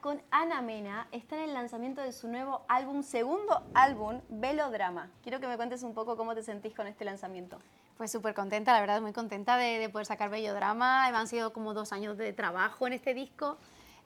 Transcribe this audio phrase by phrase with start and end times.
[0.00, 1.08] con Ana Mena.
[1.12, 5.10] Está en el lanzamiento de su nuevo álbum, segundo álbum, Velodrama.
[5.22, 7.58] Quiero que me cuentes un poco cómo te sentís con este lanzamiento.
[7.96, 11.06] Pues súper contenta, la verdad, muy contenta de, de poder sacar Bellodrama.
[11.06, 13.56] Han sido como dos años de trabajo en este disco.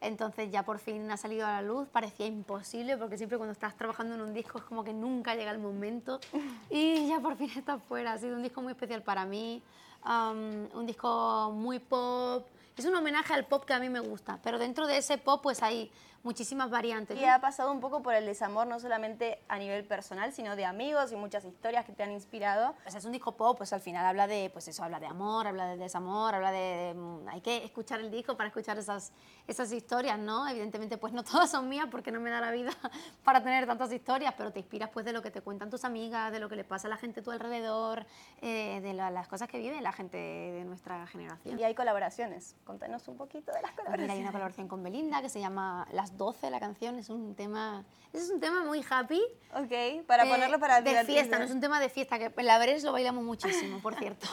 [0.00, 3.76] Entonces ya por fin ha salido a la luz, parecía imposible porque siempre cuando estás
[3.76, 6.20] trabajando en un disco es como que nunca llega el momento
[6.70, 8.12] y ya por fin está fuera.
[8.12, 9.62] Ha sido un disco muy especial para mí,
[10.04, 14.38] um, un disco muy pop, es un homenaje al pop que a mí me gusta,
[14.42, 15.90] pero dentro de ese pop pues hay
[16.22, 17.18] muchísimas variantes.
[17.18, 20.64] Y ha pasado un poco por el desamor, no solamente a nivel personal, sino de
[20.64, 22.74] amigos y muchas historias que te han inspirado.
[22.86, 25.66] Es un disco pop, pues al final habla de, pues eso, habla de amor, habla
[25.68, 29.12] de desamor, habla de, mm, hay que escuchar el disco para escuchar esas,
[29.46, 30.46] esas historias, ¿no?
[30.48, 32.72] Evidentemente, pues no todas son mías porque no me da la vida
[33.24, 36.32] para tener tantas historias, pero te inspiras pues de lo que te cuentan tus amigas,
[36.32, 38.06] de lo que le pasa a la gente a tu alrededor,
[38.42, 41.58] eh, de las cosas que vive la gente de nuestra generación.
[41.58, 42.56] Y hay colaboraciones.
[42.64, 44.06] Contanos un poquito de las colaboraciones.
[44.06, 46.98] Pues hay una colaboración con Belinda que se llama Las 12, la canción.
[46.98, 49.22] Es un tema, es un tema muy happy.
[49.54, 52.46] Ok, para eh, ponerlo para De fiesta, no es un tema de fiesta, que en
[52.46, 54.28] la Veres lo bailamos muchísimo, por cierto.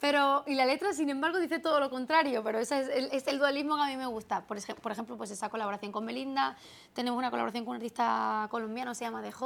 [0.00, 3.28] Pero, y la letra, sin embargo, dice todo lo contrario, pero ese es el, es
[3.28, 4.44] el dualismo que a mí me gusta.
[4.44, 6.56] Por, ej por, ejemplo, pues esa colaboración con Belinda,
[6.94, 9.36] tenemos una colaboración con un artista colombiano, se llama DJ,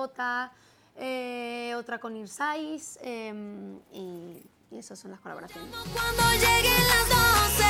[0.96, 3.34] eh, otra con Irsais, eh,
[3.92, 4.42] y,
[4.74, 5.72] y esas son las colaboraciones.
[5.72, 7.64] Cuando lleguen las 12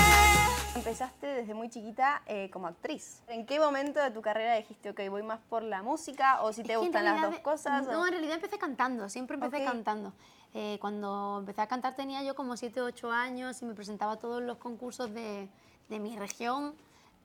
[0.76, 3.22] Empezaste desde muy chiquita eh, como actriz.
[3.28, 6.62] ¿En qué momento de tu carrera dijiste, ok, voy más por la música o si
[6.62, 7.86] te gustan las dos cosas?
[7.86, 10.12] No, en realidad empecé cantando, siempre empecé cantando.
[10.52, 14.12] Eh, cuando empecé a cantar tenía yo como 7 o 8 años y me presentaba
[14.12, 15.48] a todos los concursos de,
[15.88, 16.74] de mi región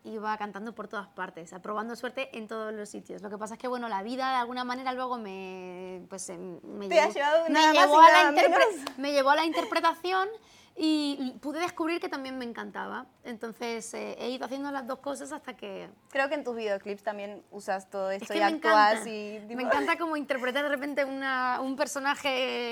[0.04, 3.22] iba cantando por todas partes, aprobando suerte en todos los sitios.
[3.22, 6.60] Lo que pasa es que, bueno, la vida de alguna manera luego me, pues, em,
[6.64, 7.14] me, llevó,
[7.50, 8.32] me, llevó a la
[8.98, 10.30] me llevó a la interpretación
[10.82, 13.06] y pude descubrir que también me encantaba.
[13.26, 15.90] Entonces eh, he ido haciendo las dos cosas hasta que...
[16.10, 19.42] Creo que en tus videoclips también usas todo esto y actúas y...
[19.50, 22.30] Me encanta como interpretar de repente una, un personaje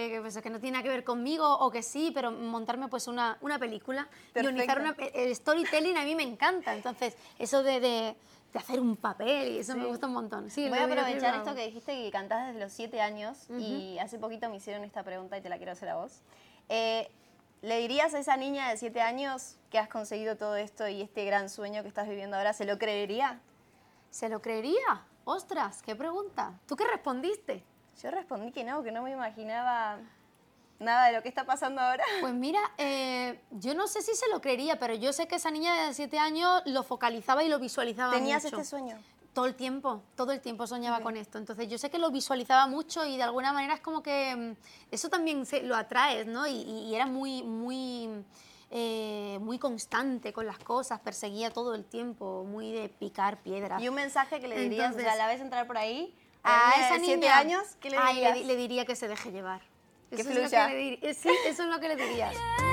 [0.10, 3.10] que, pues, que no tiene nada que ver conmigo o que sí, pero montarme pues
[3.10, 6.74] una, una película, guionizar una, el storytelling a mí me encanta.
[6.74, 8.16] Entonces eso de, de
[8.54, 10.50] de hacer un papel y eso me gusta un montón.
[10.50, 14.18] Sí, Voy a aprovechar esto que dijiste que cantás desde los siete años y hace
[14.18, 16.22] poquito me hicieron esta pregunta y te la quiero hacer a vos.
[16.70, 17.12] Eh,
[17.62, 21.26] ¿Le dirías a esa niña de 7 años que has conseguido todo esto y este
[21.26, 23.40] gran sueño que estás viviendo ahora, ¿se lo creería?
[24.12, 25.06] ¿Se lo creería?
[25.26, 26.54] Ostras, qué pregunta.
[26.68, 27.64] ¿Tú qué respondiste?
[28.02, 29.98] Yo respondí que no, que no me imaginaba
[30.80, 32.04] nada de lo que está pasando ahora.
[32.22, 35.50] Pues mira, eh, yo no sé si se lo creería, pero yo sé que esa
[35.50, 39.00] niña de 7 años lo focalizaba y lo visualizaba ¿Tenías este sueño?
[39.38, 41.38] Todo el tiempo, todo el tiempo soñaba con esto.
[41.38, 44.56] Entonces yo sé que lo visualizaba mucho y de alguna manera es como que mm,
[44.92, 46.48] eso también se, lo atraes, ¿no?
[46.48, 48.10] Y, era muy, muy,
[48.72, 53.80] eh, muy constante con las cosas, perseguía todo el tiempo, muy de picar piedras.
[53.80, 56.16] ¿Y un mensaje que le dirías, a la vez entrar por ahí?
[56.42, 58.44] A, esa niña años, ¿qué le dirías?
[58.44, 59.62] le, diría que se deje llevar.
[60.10, 62.36] Que eso, es lo que le eh, sí, eso es lo que le dirías.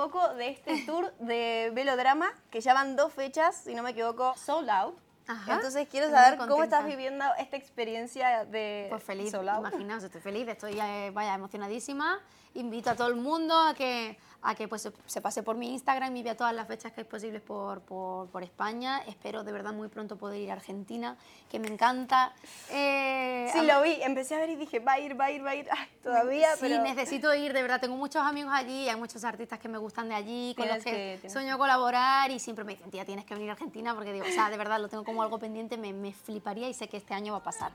[0.00, 4.34] poco de este tour de Velodrama, que ya van dos fechas, si no me equivoco,
[4.36, 5.09] sold out.
[5.48, 10.78] Entonces quiero saber cómo estás viviendo esta experiencia de pues feliz, Imaginaos, estoy feliz, estoy
[10.80, 12.20] eh, vaya emocionadísima.
[12.54, 16.16] Invito a todo el mundo a que a que pues, se pase por mi Instagram
[16.16, 19.02] y vea todas las fechas que hay posibles por, por, por, España.
[19.06, 21.16] Espero de verdad muy pronto poder ir a Argentina,
[21.50, 22.32] que me encanta.
[22.70, 25.44] Eh, sí, lo vi, empecé a ver y dije, va a ir, va a ir,
[25.44, 25.68] va a ir,
[26.02, 29.78] todavía, sí, necesito ir, de verdad, tengo muchos amigos allí, hay muchos artistas que me
[29.78, 33.34] gustan de allí, con los que, sueño colaborar y siempre me dicen, tía, tienes que
[33.34, 35.92] venir a Argentina porque digo, o sea, de verdad lo tengo como algo pendiente, me,
[35.92, 37.72] me fliparía y sé que este año va a pasar.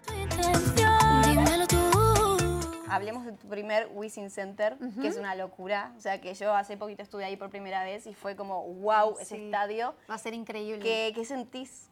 [2.88, 5.94] Hablemos de tu primer Wisin Center, que es una locura.
[5.98, 9.18] O sea, que yo hace poquito estuve ahí por primera vez y fue como, wow,
[9.20, 9.96] ese estadio.
[10.10, 10.82] Va a ser increíble.
[10.82, 11.90] ¿Qué, qué sentís?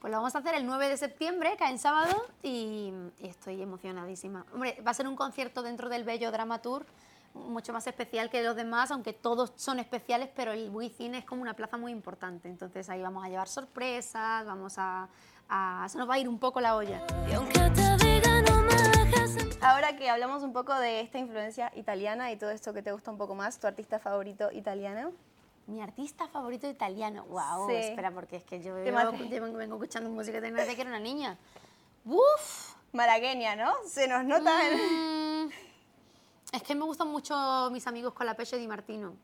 [0.00, 4.46] Pues lo vamos a hacer el 9 de septiembre, cae en sábado, y, estoy emocionadísima.
[4.52, 6.86] Hombre, va a ser un concierto dentro del Bello Drama Tour,
[7.34, 11.42] mucho más especial que los demás, aunque todos son especiales, pero el Wisin es como
[11.42, 12.48] una plaza muy importante.
[12.48, 15.08] Entonces ahí vamos a llevar sorpresas, vamos a...
[15.48, 17.02] a se nos va a ir un poco la olla.
[19.60, 23.10] Ahora que hablamos un poco de esta influencia italiana y todo esto que te gusta
[23.10, 25.12] un poco más, ¿tu artista favorito italiano?
[25.66, 27.24] Mi artista favorito italiano.
[27.26, 31.38] Wow, espera, porque es que yo, vengo, escuchando música desde que era una niña.
[32.04, 32.74] ¡Uf!
[32.92, 33.72] Malagueña, ¿no?
[33.86, 34.50] Se nos nota.
[34.74, 35.21] Mm,
[36.52, 39.16] es que me gustan mucho mis amigos con la Peche Di Martino.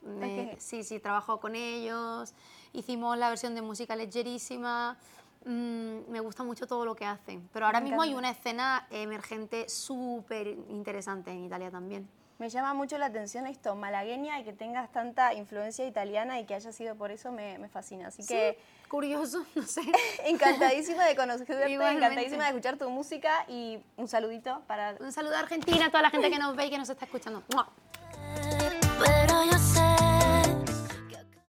[0.58, 2.32] sí, sí, trabajo con ellos.
[2.72, 4.96] Hicimos la versión de música legerísima.
[5.44, 7.48] Mm, me gusta mucho todo lo que hacen.
[7.52, 12.08] Pero ahora mismo hay una escena emergente súper interesante en Italia también.
[12.38, 16.54] Me llama mucho la atención esto, malagueña y que tengas tanta influencia italiana y que
[16.54, 18.08] haya sido por eso me, me fascina.
[18.08, 18.56] Así que.
[18.88, 19.82] Curioso, no sé.
[20.24, 24.94] encantadísima de conocerte, encantadísima de escuchar tu música y un saludito para.
[25.00, 27.06] Un saludo a Argentina, a toda la gente que nos ve y que nos está
[27.06, 27.42] escuchando.